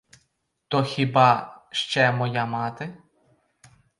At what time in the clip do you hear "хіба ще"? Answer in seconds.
0.83-2.11